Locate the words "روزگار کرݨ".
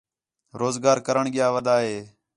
0.59-1.25